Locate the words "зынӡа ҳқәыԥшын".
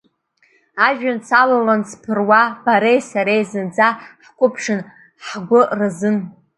3.49-4.79